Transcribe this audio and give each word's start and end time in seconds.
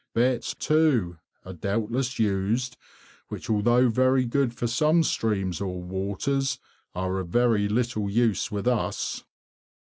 Baits, 0.15 0.55
too, 0.55 1.19
are 1.45 1.53
doubtless 1.53 2.17
used 2.17 2.75
which, 3.27 3.51
although 3.51 3.87
very 3.87 4.25
good 4.25 4.51
for 4.51 4.65
some 4.65 5.03
streams 5.03 5.61
or 5.61 5.79
waters, 5.83 6.57
are 6.95 7.19
of 7.19 7.27
very 7.27 7.67
little 7.69 8.09
use 8.09 8.49
with 8.51 8.67
us. 8.67 9.23